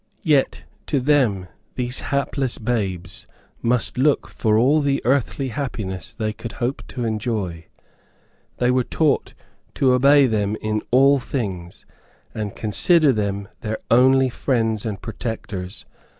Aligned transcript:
Yet 0.23 0.63
to 0.87 0.99
them 0.99 1.45
these 1.75 1.99
hapless 1.99 2.57
babes 2.57 3.27
must 3.61 3.99
look 3.99 4.27
for 4.27 4.57
all 4.57 4.81
the 4.81 4.99
earthly 5.05 5.49
happiness 5.49 6.11
they 6.11 6.33
could 6.33 6.53
hope 6.53 6.81
to 6.87 7.05
enjoy. 7.05 7.67
They 8.57 8.71
were 8.71 8.83
taught 8.83 9.35
to 9.75 9.91
obey 9.93 10.25
them 10.25 10.55
in 10.59 10.81
all 10.89 11.19
things, 11.19 11.85
and 12.33 12.55
consider 12.55 13.13
them 13.13 13.47
their 13.59 13.77
only 13.91 14.29
friends 14.29 14.87
and 14.87 14.99
protectors. 14.99 15.85